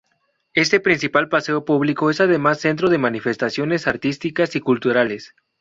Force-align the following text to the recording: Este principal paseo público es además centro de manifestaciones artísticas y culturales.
Este 0.55 0.79
principal 0.79 1.29
paseo 1.29 1.63
público 1.63 2.09
es 2.09 2.21
además 2.21 2.59
centro 2.61 2.89
de 2.89 2.97
manifestaciones 2.97 3.85
artísticas 3.85 4.55
y 4.55 4.59
culturales. 4.59 5.35